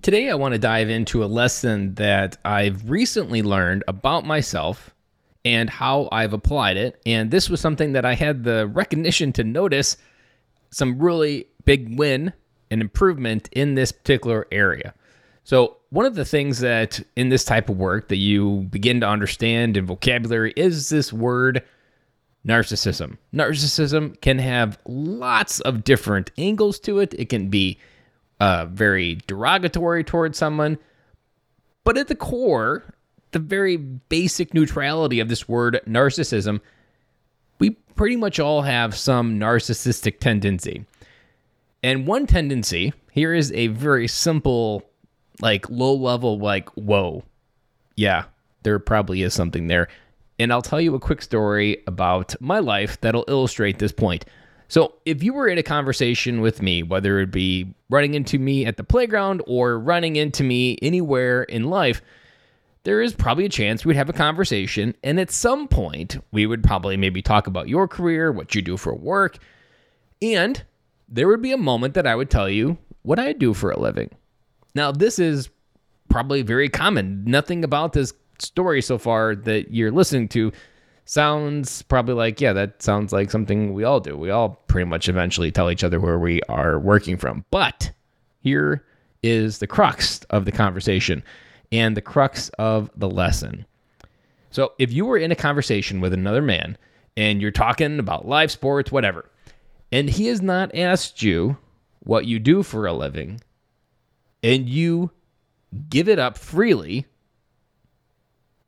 Today, 0.00 0.30
I 0.30 0.36
want 0.36 0.52
to 0.54 0.58
dive 0.58 0.88
into 0.88 1.24
a 1.24 1.26
lesson 1.26 1.94
that 1.96 2.38
I've 2.44 2.88
recently 2.88 3.42
learned 3.42 3.82
about 3.88 4.24
myself 4.24 4.94
and 5.44 5.68
how 5.68 6.08
I've 6.12 6.32
applied 6.32 6.76
it. 6.76 7.00
And 7.04 7.32
this 7.32 7.50
was 7.50 7.60
something 7.60 7.92
that 7.92 8.04
I 8.04 8.14
had 8.14 8.44
the 8.44 8.68
recognition 8.68 9.32
to 9.34 9.44
notice 9.44 9.96
some 10.70 11.00
really 11.00 11.46
big 11.64 11.98
win 11.98 12.32
and 12.70 12.80
improvement 12.80 13.48
in 13.52 13.74
this 13.74 13.90
particular 13.90 14.46
area. 14.52 14.94
So, 15.42 15.78
one 15.90 16.06
of 16.06 16.14
the 16.14 16.24
things 16.24 16.60
that 16.60 17.00
in 17.16 17.30
this 17.30 17.44
type 17.44 17.68
of 17.68 17.76
work 17.78 18.08
that 18.08 18.16
you 18.16 18.68
begin 18.70 19.00
to 19.00 19.08
understand 19.08 19.76
in 19.76 19.86
vocabulary 19.86 20.52
is 20.54 20.90
this 20.90 21.12
word 21.12 21.64
narcissism. 22.46 23.16
Narcissism 23.34 24.20
can 24.20 24.38
have 24.38 24.78
lots 24.86 25.60
of 25.60 25.82
different 25.82 26.30
angles 26.38 26.78
to 26.80 27.00
it. 27.00 27.14
It 27.14 27.30
can 27.30 27.48
be 27.48 27.78
uh, 28.40 28.66
very 28.66 29.18
derogatory 29.26 30.04
towards 30.04 30.38
someone, 30.38 30.78
but 31.84 31.96
at 31.98 32.08
the 32.08 32.14
core, 32.14 32.94
the 33.32 33.38
very 33.38 33.76
basic 33.76 34.54
neutrality 34.54 35.20
of 35.20 35.28
this 35.28 35.48
word 35.48 35.80
narcissism, 35.86 36.60
we 37.58 37.70
pretty 37.94 38.16
much 38.16 38.38
all 38.38 38.62
have 38.62 38.96
some 38.96 39.38
narcissistic 39.38 40.20
tendency. 40.20 40.84
And 41.82 42.06
one 42.06 42.26
tendency 42.26 42.92
here 43.12 43.34
is 43.34 43.52
a 43.52 43.68
very 43.68 44.08
simple 44.08 44.84
like 45.40 45.68
low 45.70 45.94
level, 45.94 46.38
like, 46.38 46.68
whoa, 46.70 47.22
yeah, 47.96 48.24
there 48.62 48.78
probably 48.78 49.22
is 49.22 49.34
something 49.34 49.68
there. 49.68 49.88
And 50.38 50.52
I'll 50.52 50.62
tell 50.62 50.80
you 50.80 50.94
a 50.94 51.00
quick 51.00 51.22
story 51.22 51.82
about 51.86 52.40
my 52.40 52.58
life 52.60 53.00
that'll 53.00 53.24
illustrate 53.28 53.78
this 53.78 53.92
point. 53.92 54.24
So, 54.68 54.94
if 55.06 55.22
you 55.22 55.32
were 55.32 55.48
in 55.48 55.56
a 55.56 55.62
conversation 55.62 56.42
with 56.42 56.60
me, 56.60 56.82
whether 56.82 57.20
it 57.20 57.30
be 57.30 57.74
running 57.88 58.14
into 58.14 58.38
me 58.38 58.66
at 58.66 58.76
the 58.76 58.84
playground 58.84 59.42
or 59.46 59.78
running 59.78 60.16
into 60.16 60.44
me 60.44 60.78
anywhere 60.82 61.44
in 61.44 61.70
life, 61.70 62.02
there 62.84 63.00
is 63.00 63.14
probably 63.14 63.46
a 63.46 63.50
chance 63.50 63.84
we'd 63.84 63.96
have 63.96 64.10
a 64.10 64.14
conversation. 64.14 64.94
And 65.02 65.18
at 65.18 65.30
some 65.30 65.68
point, 65.68 66.22
we 66.32 66.46
would 66.46 66.62
probably 66.62 66.96
maybe 66.96 67.22
talk 67.22 67.46
about 67.46 67.68
your 67.68 67.88
career, 67.88 68.30
what 68.30 68.54
you 68.54 68.60
do 68.60 68.76
for 68.76 68.94
work. 68.94 69.38
And 70.20 70.62
there 71.08 71.28
would 71.28 71.42
be 71.42 71.52
a 71.52 71.58
moment 71.58 71.94
that 71.94 72.06
I 72.06 72.14
would 72.14 72.30
tell 72.30 72.48
you 72.48 72.76
what 73.02 73.18
I 73.18 73.32
do 73.32 73.54
for 73.54 73.70
a 73.70 73.80
living. 73.80 74.10
Now, 74.74 74.92
this 74.92 75.18
is 75.18 75.48
probably 76.10 76.42
very 76.42 76.68
common. 76.68 77.24
Nothing 77.24 77.64
about 77.64 77.94
this 77.94 78.12
story 78.38 78.82
so 78.82 78.98
far 78.98 79.34
that 79.34 79.72
you're 79.72 79.90
listening 79.90 80.28
to 80.28 80.52
sounds 81.08 81.80
probably 81.82 82.14
like, 82.14 82.40
yeah, 82.40 82.52
that 82.52 82.82
sounds 82.82 83.12
like 83.12 83.30
something 83.30 83.72
we 83.72 83.82
all 83.82 83.98
do. 83.98 84.16
We 84.16 84.30
all 84.30 84.50
pretty 84.66 84.84
much 84.84 85.08
eventually 85.08 85.50
tell 85.50 85.70
each 85.70 85.82
other 85.82 85.98
where 85.98 86.18
we 86.18 86.42
are 86.50 86.78
working 86.78 87.16
from. 87.16 87.44
But 87.50 87.90
here 88.40 88.84
is 89.22 89.58
the 89.58 89.66
crux 89.66 90.20
of 90.30 90.44
the 90.44 90.52
conversation 90.52 91.22
and 91.72 91.96
the 91.96 92.02
crux 92.02 92.50
of 92.58 92.90
the 92.94 93.08
lesson. 93.08 93.64
So, 94.50 94.72
if 94.78 94.92
you 94.92 95.04
were 95.04 95.18
in 95.18 95.32
a 95.32 95.36
conversation 95.36 96.00
with 96.00 96.12
another 96.12 96.42
man 96.42 96.76
and 97.16 97.40
you're 97.40 97.50
talking 97.50 97.98
about 97.98 98.28
live 98.28 98.50
sports, 98.50 98.92
whatever, 98.92 99.30
and 99.90 100.08
he 100.08 100.26
has 100.26 100.40
not 100.42 100.74
asked 100.74 101.22
you 101.22 101.56
what 102.00 102.26
you 102.26 102.38
do 102.38 102.62
for 102.62 102.86
a 102.86 102.92
living, 102.92 103.40
and 104.42 104.68
you 104.68 105.10
give 105.90 106.08
it 106.08 106.18
up 106.18 106.38
freely, 106.38 107.06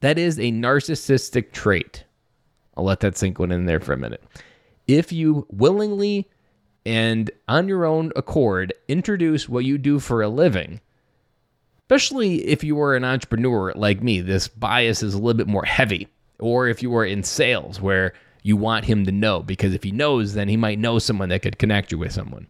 that 0.00 0.18
is 0.18 0.38
a 0.38 0.52
narcissistic 0.52 1.52
trait. 1.52 2.05
I'll 2.76 2.84
let 2.84 3.00
that 3.00 3.16
sink 3.16 3.38
one 3.38 3.52
in 3.52 3.66
there 3.66 3.80
for 3.80 3.92
a 3.92 3.98
minute. 3.98 4.22
If 4.86 5.12
you 5.12 5.46
willingly 5.50 6.28
and 6.84 7.30
on 7.48 7.68
your 7.68 7.84
own 7.84 8.12
accord 8.14 8.72
introduce 8.88 9.48
what 9.48 9.64
you 9.64 9.78
do 9.78 9.98
for 9.98 10.22
a 10.22 10.28
living, 10.28 10.80
especially 11.82 12.46
if 12.46 12.62
you 12.62 12.80
are 12.80 12.94
an 12.94 13.04
entrepreneur 13.04 13.72
like 13.74 14.02
me, 14.02 14.20
this 14.20 14.48
bias 14.48 15.02
is 15.02 15.14
a 15.14 15.18
little 15.18 15.34
bit 15.34 15.48
more 15.48 15.64
heavy. 15.64 16.08
Or 16.38 16.68
if 16.68 16.82
you 16.82 16.94
are 16.96 17.04
in 17.04 17.22
sales 17.22 17.80
where 17.80 18.12
you 18.42 18.56
want 18.56 18.84
him 18.84 19.04
to 19.06 19.12
know, 19.12 19.42
because 19.42 19.74
if 19.74 19.82
he 19.82 19.90
knows, 19.90 20.34
then 20.34 20.48
he 20.48 20.56
might 20.56 20.78
know 20.78 20.98
someone 20.98 21.30
that 21.30 21.42
could 21.42 21.58
connect 21.58 21.90
you 21.90 21.98
with 21.98 22.12
someone. 22.12 22.46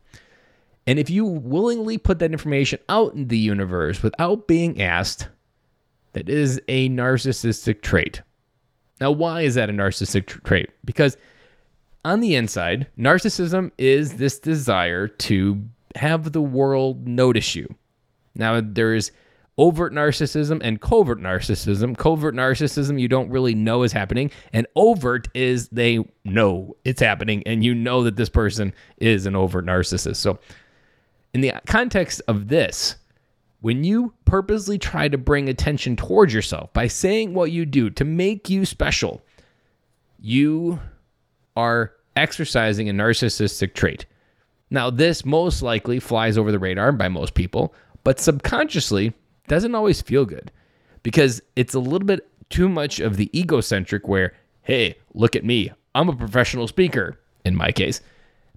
And 0.86 0.98
if 0.98 1.08
you 1.08 1.24
willingly 1.24 1.98
put 1.98 2.18
that 2.18 2.32
information 2.32 2.78
out 2.88 3.14
in 3.14 3.28
the 3.28 3.38
universe 3.38 4.02
without 4.02 4.46
being 4.46 4.80
asked, 4.80 5.28
that 6.12 6.28
is 6.28 6.60
a 6.68 6.88
narcissistic 6.88 7.82
trait. 7.82 8.22
Now, 9.00 9.10
why 9.10 9.42
is 9.42 9.54
that 9.56 9.70
a 9.70 9.72
narcissistic 9.72 10.42
trait? 10.44 10.70
Because 10.84 11.16
on 12.04 12.20
the 12.20 12.34
inside, 12.34 12.86
narcissism 12.98 13.72
is 13.78 14.14
this 14.14 14.38
desire 14.38 15.08
to 15.08 15.62
have 15.96 16.32
the 16.32 16.40
world 16.40 17.06
notice 17.06 17.54
you. 17.54 17.74
Now, 18.34 18.60
there 18.62 18.94
is 18.94 19.10
overt 19.58 19.92
narcissism 19.92 20.60
and 20.62 20.80
covert 20.80 21.20
narcissism. 21.20 21.96
Covert 21.96 22.34
narcissism, 22.34 23.00
you 23.00 23.08
don't 23.08 23.30
really 23.30 23.54
know 23.54 23.82
is 23.82 23.92
happening, 23.92 24.30
and 24.52 24.66
overt 24.76 25.28
is 25.34 25.68
they 25.68 26.04
know 26.24 26.76
it's 26.84 27.00
happening, 27.00 27.42
and 27.46 27.64
you 27.64 27.74
know 27.74 28.02
that 28.04 28.16
this 28.16 28.28
person 28.28 28.72
is 28.98 29.26
an 29.26 29.34
overt 29.34 29.66
narcissist. 29.66 30.16
So, 30.16 30.38
in 31.34 31.40
the 31.40 31.52
context 31.66 32.22
of 32.28 32.48
this, 32.48 32.96
when 33.60 33.84
you 33.84 34.12
purposely 34.24 34.78
try 34.78 35.08
to 35.08 35.18
bring 35.18 35.48
attention 35.48 35.96
towards 35.96 36.32
yourself 36.32 36.72
by 36.72 36.86
saying 36.86 37.34
what 37.34 37.52
you 37.52 37.66
do 37.66 37.90
to 37.90 38.04
make 38.04 38.50
you 38.50 38.64
special, 38.64 39.22
you 40.18 40.78
are 41.56 41.92
exercising 42.14 42.88
a 42.88 42.92
narcissistic 42.92 43.74
trait. 43.74 44.06
Now, 44.70 44.90
this 44.90 45.24
most 45.24 45.62
likely 45.62 46.00
flies 46.00 46.36
over 46.36 46.50
the 46.50 46.58
radar 46.58 46.92
by 46.92 47.08
most 47.08 47.34
people, 47.34 47.74
but 48.04 48.20
subconsciously 48.20 49.14
doesn't 49.48 49.74
always 49.74 50.02
feel 50.02 50.24
good 50.24 50.50
because 51.02 51.40
it's 51.54 51.74
a 51.74 51.80
little 51.80 52.06
bit 52.06 52.28
too 52.50 52.68
much 52.68 53.00
of 53.00 53.16
the 53.16 53.30
egocentric 53.38 54.08
where, 54.08 54.34
hey, 54.62 54.96
look 55.14 55.36
at 55.36 55.44
me. 55.44 55.70
I'm 55.94 56.08
a 56.08 56.16
professional 56.16 56.68
speaker, 56.68 57.18
in 57.44 57.54
my 57.54 57.72
case. 57.72 58.00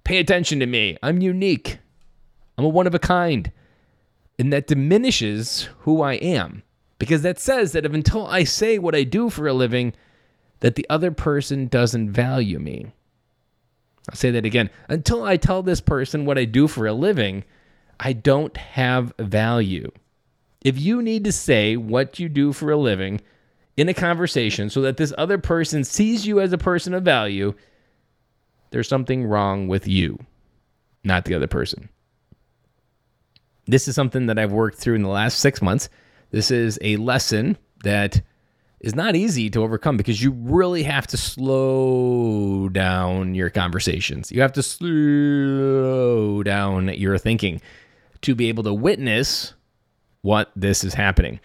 Pay 0.04 0.18
attention 0.18 0.60
to 0.60 0.66
me. 0.66 0.96
I'm 1.02 1.20
unique. 1.20 1.78
I'm 2.58 2.64
a 2.64 2.68
one 2.68 2.86
of 2.86 2.94
a 2.94 2.98
kind. 2.98 3.50
And 4.40 4.50
that 4.54 4.66
diminishes 4.66 5.68
who 5.80 6.00
I 6.00 6.14
am 6.14 6.62
because 6.98 7.20
that 7.20 7.38
says 7.38 7.72
that 7.72 7.84
if 7.84 7.92
until 7.92 8.26
I 8.26 8.44
say 8.44 8.78
what 8.78 8.94
I 8.94 9.02
do 9.02 9.28
for 9.28 9.46
a 9.46 9.52
living, 9.52 9.92
that 10.60 10.76
the 10.76 10.86
other 10.88 11.10
person 11.10 11.66
doesn't 11.66 12.12
value 12.12 12.58
me. 12.58 12.90
I'll 14.08 14.16
say 14.16 14.30
that 14.30 14.46
again. 14.46 14.70
Until 14.88 15.24
I 15.24 15.36
tell 15.36 15.62
this 15.62 15.82
person 15.82 16.24
what 16.24 16.38
I 16.38 16.46
do 16.46 16.68
for 16.68 16.86
a 16.86 16.94
living, 16.94 17.44
I 18.00 18.14
don't 18.14 18.56
have 18.56 19.12
value. 19.18 19.92
If 20.62 20.80
you 20.80 21.02
need 21.02 21.24
to 21.24 21.32
say 21.32 21.76
what 21.76 22.18
you 22.18 22.30
do 22.30 22.54
for 22.54 22.70
a 22.70 22.78
living 22.78 23.20
in 23.76 23.90
a 23.90 23.94
conversation 23.94 24.70
so 24.70 24.80
that 24.80 24.96
this 24.96 25.12
other 25.18 25.36
person 25.36 25.84
sees 25.84 26.26
you 26.26 26.40
as 26.40 26.54
a 26.54 26.58
person 26.58 26.94
of 26.94 27.02
value, 27.02 27.52
there's 28.70 28.88
something 28.88 29.26
wrong 29.26 29.68
with 29.68 29.86
you, 29.86 30.18
not 31.04 31.26
the 31.26 31.34
other 31.34 31.46
person. 31.46 31.90
This 33.70 33.86
is 33.86 33.94
something 33.94 34.26
that 34.26 34.36
I've 34.36 34.50
worked 34.50 34.78
through 34.78 34.96
in 34.96 35.02
the 35.02 35.08
last 35.08 35.38
six 35.38 35.62
months. 35.62 35.88
This 36.32 36.50
is 36.50 36.76
a 36.82 36.96
lesson 36.96 37.56
that 37.84 38.20
is 38.80 38.96
not 38.96 39.14
easy 39.14 39.48
to 39.50 39.62
overcome 39.62 39.96
because 39.96 40.20
you 40.20 40.32
really 40.32 40.82
have 40.82 41.06
to 41.06 41.16
slow 41.16 42.68
down 42.70 43.36
your 43.36 43.48
conversations. 43.48 44.32
You 44.32 44.40
have 44.40 44.54
to 44.54 44.62
slow 44.64 46.42
down 46.42 46.88
your 46.88 47.16
thinking 47.16 47.60
to 48.22 48.34
be 48.34 48.48
able 48.48 48.64
to 48.64 48.74
witness 48.74 49.54
what 50.22 50.50
this 50.56 50.82
is 50.82 50.92
happening. 50.92 51.38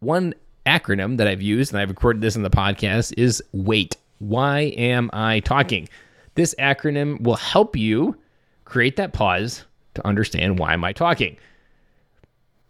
One 0.00 0.34
acronym 0.64 1.18
that 1.18 1.28
I've 1.28 1.42
used, 1.42 1.72
and 1.72 1.80
I've 1.80 1.90
recorded 1.90 2.22
this 2.22 2.36
in 2.36 2.42
the 2.42 2.48
podcast, 2.48 3.12
is 3.18 3.42
WAIT. 3.52 3.98
Why 4.18 4.72
am 4.78 5.10
I 5.12 5.40
talking? 5.40 5.90
This 6.36 6.54
acronym 6.58 7.20
will 7.20 7.36
help 7.36 7.76
you 7.76 8.16
create 8.64 8.96
that 8.96 9.12
pause 9.12 9.66
to 9.92 10.06
understand 10.06 10.58
why 10.58 10.72
am 10.72 10.82
I 10.82 10.94
talking. 10.94 11.36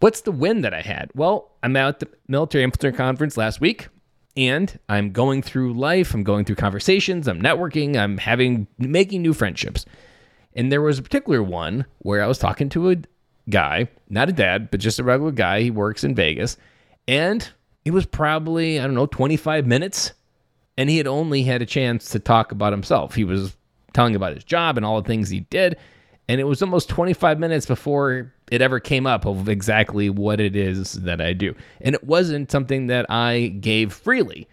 What's 0.01 0.21
the 0.23 0.33
win 0.33 0.61
that 0.62 0.75
I 0.75 0.83
had? 0.83 1.11
Well, 1.15 1.53
I'm 1.62 1.76
at 1.76 2.00
the 2.00 2.09
Military 2.29 2.65
Influencer 2.67 2.94
Conference 2.94 3.37
last 3.37 3.61
week 3.61 3.88
and 4.37 4.79
I'm 4.88 5.12
going 5.12 5.43
through 5.43 5.75
life, 5.75 6.12
I'm 6.12 6.23
going 6.23 6.44
through 6.44 6.56
conversations, 6.56 7.26
I'm 7.26 7.41
networking, 7.41 7.97
I'm 7.97 8.19
having 8.19 8.67
making 8.79 9.23
new 9.23 9.32
friendships. 9.32 9.87
And 10.55 10.70
there 10.70 10.82
was 10.82 10.99
a 10.99 11.03
particular 11.03 11.43
one 11.43 11.87
where 11.99 12.23
I 12.23 12.26
was 12.26 12.38
talking 12.38 12.69
to 12.70 12.91
a 12.91 12.97
guy, 13.49 13.88
not 14.09 14.29
a 14.29 14.32
dad, 14.32 14.70
but 14.70 14.81
just 14.81 14.99
a 14.99 15.05
regular 15.05 15.32
guy. 15.32 15.62
He 15.62 15.70
works 15.70 16.05
in 16.05 16.15
Vegas. 16.15 16.56
And 17.09 17.49
it 17.85 17.93
was 17.93 18.05
probably, 18.05 18.81
I 18.81 18.82
don't 18.82 18.94
know, 18.94 19.06
25 19.06 19.67
minutes. 19.67 20.12
And 20.76 20.91
he 20.91 20.99
had 20.99 21.06
only 21.06 21.43
had 21.43 21.62
a 21.62 21.67
chance 21.67 22.11
to 22.11 22.19
talk 22.19 22.53
about 22.53 22.73
himself. 22.73 23.15
He 23.15 23.25
was 23.25 23.56
telling 23.93 24.15
about 24.15 24.35
his 24.35 24.44
job 24.44 24.76
and 24.76 24.85
all 24.85 25.00
the 25.00 25.06
things 25.06 25.31
he 25.31 25.41
did. 25.41 25.76
And 26.28 26.40
it 26.40 26.44
was 26.44 26.61
almost 26.61 26.88
25 26.88 27.38
minutes 27.38 27.67
before 27.67 28.32
it 28.50 28.61
ever 28.61 28.81
came 28.81 29.06
up 29.06 29.26
of 29.26 29.49
exactly 29.49 30.11
what 30.11 30.40
it 30.40 30.56
is 30.56 30.94
that 30.94 31.20
I 31.20 31.32
do. 31.32 31.55
And 31.81 31.94
it 31.94 32.05
wasn't 32.05 32.50
something 32.50 32.88
that 32.88 33.06
I 33.08 33.49
gave 33.61 33.93
freely. 33.93 34.49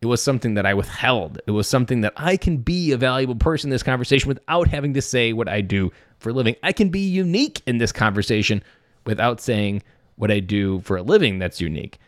It 0.00 0.06
was 0.06 0.22
something 0.22 0.54
that 0.54 0.64
I 0.64 0.74
withheld. 0.74 1.40
It 1.46 1.50
was 1.50 1.68
something 1.68 2.02
that 2.02 2.12
I 2.16 2.36
can 2.36 2.58
be 2.58 2.92
a 2.92 2.96
valuable 2.96 3.34
person 3.34 3.68
in 3.68 3.72
this 3.72 3.82
conversation 3.82 4.28
without 4.28 4.68
having 4.68 4.94
to 4.94 5.02
say 5.02 5.32
what 5.32 5.48
I 5.48 5.60
do 5.60 5.90
for 6.18 6.30
a 6.30 6.32
living. 6.32 6.56
I 6.62 6.72
can 6.72 6.88
be 6.88 7.00
unique 7.00 7.62
in 7.66 7.78
this 7.78 7.92
conversation 7.92 8.62
without 9.04 9.40
saying 9.40 9.82
what 10.16 10.30
I 10.30 10.40
do 10.40 10.80
for 10.80 10.96
a 10.96 11.02
living 11.02 11.38
that's 11.38 11.60
unique. 11.60 11.98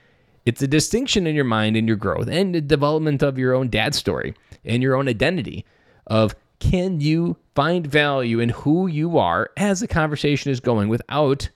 It's 0.47 0.63
a 0.63 0.69
distinction 0.69 1.27
in 1.27 1.35
your 1.35 1.45
mind 1.45 1.77
and 1.77 1.87
your 1.87 1.97
growth 1.97 2.29
and 2.29 2.55
the 2.55 2.61
development 2.61 3.23
of 3.23 3.39
your 3.39 3.55
own 3.55 3.69
dad 3.69 3.95
story 3.95 4.35
and 4.65 4.83
your 4.83 4.97
own 4.97 5.09
identity 5.09 5.65
of 6.07 6.35
can 6.61 7.01
you 7.01 7.37
find 7.55 7.87
value 7.87 8.39
in 8.39 8.51
who 8.51 8.87
you 8.87 9.19
are 9.19 9.51
as 9.57 9.81
the 9.81 9.89
conversation 9.89 10.51
is 10.51 10.61
going 10.61 10.89
without 10.89 11.49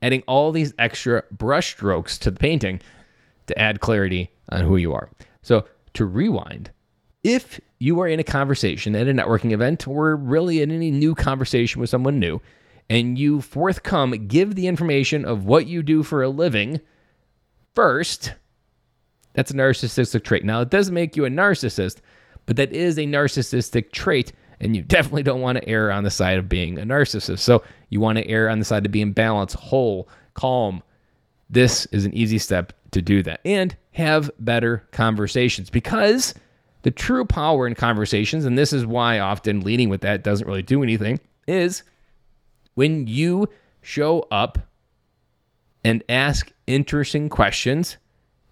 adding 0.00 0.22
all 0.26 0.52
these 0.52 0.74
extra 0.78 1.22
brush 1.30 1.72
strokes 1.72 2.18
to 2.18 2.30
the 2.30 2.38
painting 2.38 2.80
to 3.46 3.58
add 3.58 3.80
clarity 3.80 4.30
on 4.50 4.62
who 4.62 4.76
you 4.76 4.92
are. 4.92 5.10
So, 5.42 5.66
to 5.94 6.04
rewind, 6.04 6.70
if 7.22 7.60
you 7.78 8.00
are 8.00 8.08
in 8.08 8.18
a 8.18 8.24
conversation 8.24 8.96
at 8.96 9.08
a 9.08 9.12
networking 9.12 9.52
event 9.52 9.86
or 9.86 10.16
really 10.16 10.62
in 10.62 10.70
any 10.70 10.90
new 10.90 11.14
conversation 11.14 11.80
with 11.80 11.90
someone 11.90 12.18
new, 12.18 12.40
and 12.88 13.18
you 13.18 13.40
forthcome 13.40 14.26
give 14.26 14.54
the 14.54 14.66
information 14.66 15.24
of 15.24 15.44
what 15.44 15.66
you 15.66 15.82
do 15.82 16.02
for 16.02 16.22
a 16.22 16.28
living 16.28 16.80
first, 17.74 18.34
that's 19.34 19.50
a 19.50 19.54
narcissistic 19.54 20.24
trait. 20.24 20.44
Now, 20.44 20.60
it 20.60 20.70
doesn't 20.70 20.94
make 20.94 21.16
you 21.16 21.24
a 21.24 21.30
narcissist, 21.30 22.00
but 22.46 22.56
that 22.56 22.72
is 22.72 22.98
a 22.98 23.02
narcissistic 23.02 23.92
trait, 23.92 24.32
and 24.60 24.76
you 24.76 24.82
definitely 24.82 25.22
don't 25.22 25.40
want 25.40 25.58
to 25.58 25.68
err 25.68 25.90
on 25.90 26.04
the 26.04 26.10
side 26.10 26.38
of 26.38 26.48
being 26.48 26.78
a 26.78 26.82
narcissist. 26.82 27.40
So, 27.40 27.62
you 27.90 28.00
want 28.00 28.18
to 28.18 28.26
err 28.28 28.48
on 28.48 28.58
the 28.58 28.64
side 28.64 28.86
of 28.86 28.92
being 28.92 29.12
balanced, 29.12 29.56
whole, 29.56 30.08
calm. 30.34 30.82
This 31.50 31.86
is 31.86 32.04
an 32.04 32.14
easy 32.14 32.38
step 32.38 32.72
to 32.92 33.02
do 33.02 33.22
that 33.22 33.40
and 33.44 33.76
have 33.92 34.30
better 34.38 34.86
conversations 34.92 35.70
because 35.70 36.34
the 36.82 36.90
true 36.90 37.24
power 37.24 37.66
in 37.66 37.74
conversations, 37.74 38.44
and 38.44 38.58
this 38.58 38.72
is 38.72 38.86
why 38.86 39.18
often 39.18 39.60
leading 39.60 39.88
with 39.88 40.00
that 40.02 40.24
doesn't 40.24 40.46
really 40.46 40.62
do 40.62 40.82
anything, 40.82 41.20
is 41.46 41.82
when 42.74 43.06
you 43.06 43.48
show 43.82 44.26
up 44.30 44.58
and 45.84 46.02
ask 46.08 46.52
interesting 46.66 47.28
questions, 47.28 47.96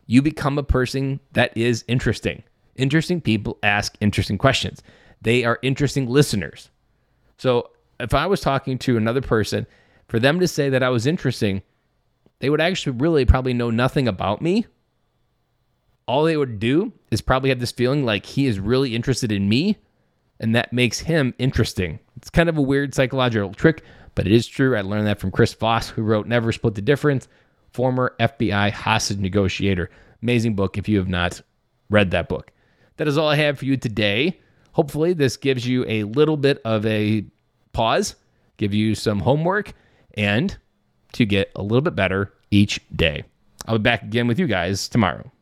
you 0.07 0.23
become 0.23 0.59
a 0.59 0.63
person 0.63 1.21
that 1.33 1.57
is 1.57 1.85
interesting. 1.89 2.43
Interesting 2.81 3.21
people 3.21 3.59
ask 3.63 3.95
interesting 4.01 4.39
questions. 4.39 4.83
They 5.21 5.45
are 5.45 5.59
interesting 5.61 6.09
listeners. 6.09 6.71
So 7.37 7.69
if 8.01 8.15
I 8.15 8.27
was 8.27 8.41
talking 8.41 8.79
to 8.79 8.97
another 8.97 9.21
person, 9.21 9.67
for 10.09 10.19
them 10.19 10.41
to 10.41 10.49
say 10.49 10.71
that 10.71 10.83
I 10.83 10.89
was 10.89 11.07
interesting, 11.07 11.61
they 12.39 12.49
would 12.49 12.61
actually 12.61 12.97
really 12.97 13.27
probably 13.27 13.53
know 13.53 13.71
nothing 13.71 14.09
about 14.09 14.41
me. 14.41 14.65
All 16.07 16.25
they 16.25 16.39
would 16.39 16.59
do 16.59 16.95
is 17.11 17.21
probably 17.21 17.51
have 17.51 17.61
this 17.61 17.71
feeling 17.71 18.07
like 18.07 18.25
he 18.25 18.47
is 18.47 18.59
really 18.59 18.95
interested 18.95 19.31
in 19.31 19.47
me, 19.47 19.77
and 20.41 20.55
that 20.55 20.73
makes 20.73 21.01
him 21.01 21.35
interesting. 21.39 21.99
It's 22.17 22.31
kind 22.31 22.49
of 22.49 22.57
a 22.57 22.63
weird 22.63 22.95
psychological 22.95 23.53
trick, 23.53 23.85
but 24.15 24.27
it 24.27 24.33
is 24.33 24.47
true. 24.47 24.75
I 24.75 24.81
learned 24.81 25.07
that 25.07 25.21
from 25.21 25.33
Chris 25.33 25.53
Voss, 25.53 25.91
who 25.91 26.01
wrote 26.01 26.27
Never 26.27 26.51
Split 26.51 26.77
the 26.77 26.81
Difference, 26.81 27.29
former 27.75 28.17
FBI 28.19 28.73
hostage 28.73 29.19
negotiator. 29.19 29.91
Amazing 30.23 30.57
book 30.57 30.79
if 30.79 30.89
you 30.89 30.97
have 30.97 31.09
not 31.09 31.43
read 31.91 32.11
that 32.13 32.31
book. 32.31 32.51
That 33.01 33.09
is 33.09 33.17
all 33.17 33.29
I 33.29 33.37
have 33.37 33.59
for 33.59 33.65
you 33.65 33.79
today. 33.79 34.39
Hopefully, 34.73 35.15
this 35.15 35.39
gives 35.39 35.67
you 35.67 35.87
a 35.89 36.03
little 36.03 36.37
bit 36.37 36.61
of 36.67 36.85
a 36.85 37.25
pause, 37.73 38.15
give 38.59 38.75
you 38.75 38.95
some 38.95 39.21
homework, 39.21 39.73
and 40.19 40.55
to 41.15 41.25
get 41.25 41.51
a 41.57 41.63
little 41.63 41.81
bit 41.81 41.97
better 41.97 42.35
each 42.51 42.79
day. 42.95 43.25
I'll 43.67 43.79
be 43.79 43.83
back 43.83 44.03
again 44.03 44.27
with 44.27 44.39
you 44.39 44.47
guys 44.47 44.87
tomorrow. 44.87 45.33